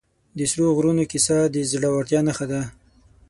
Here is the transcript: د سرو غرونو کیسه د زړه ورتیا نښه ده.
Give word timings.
د 0.37 0.39
سرو 0.51 0.67
غرونو 0.77 1.03
کیسه 1.11 1.37
د 1.55 1.57
زړه 1.71 1.89
ورتیا 1.95 2.19
نښه 2.27 2.45
ده. 2.51 2.61